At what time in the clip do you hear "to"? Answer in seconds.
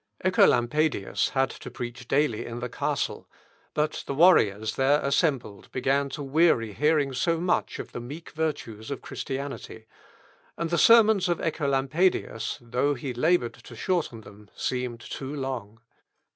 1.51-1.69, 6.09-6.23, 13.53-13.75